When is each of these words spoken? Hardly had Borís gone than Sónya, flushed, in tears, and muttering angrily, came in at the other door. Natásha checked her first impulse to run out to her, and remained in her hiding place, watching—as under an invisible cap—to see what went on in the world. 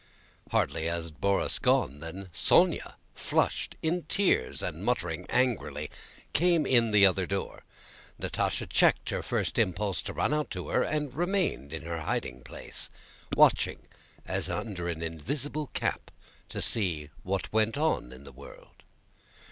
Hardly 0.49 0.85
had 0.87 1.21
Borís 1.21 1.61
gone 1.61 1.99
than 1.99 2.29
Sónya, 2.33 2.95
flushed, 3.13 3.75
in 3.83 4.01
tears, 4.05 4.63
and 4.63 4.83
muttering 4.83 5.27
angrily, 5.29 5.91
came 6.33 6.65
in 6.65 6.87
at 6.87 6.93
the 6.93 7.05
other 7.05 7.27
door. 7.27 7.63
Natásha 8.19 8.67
checked 8.67 9.09
her 9.11 9.21
first 9.21 9.59
impulse 9.59 10.01
to 10.01 10.11
run 10.13 10.33
out 10.33 10.49
to 10.49 10.69
her, 10.69 10.81
and 10.81 11.13
remained 11.13 11.71
in 11.71 11.83
her 11.83 11.99
hiding 12.01 12.41
place, 12.41 12.89
watching—as 13.35 14.49
under 14.49 14.89
an 14.89 15.03
invisible 15.03 15.67
cap—to 15.75 16.61
see 16.63 17.11
what 17.21 17.53
went 17.53 17.77
on 17.77 18.11
in 18.11 18.23
the 18.23 18.31
world. 18.31 18.81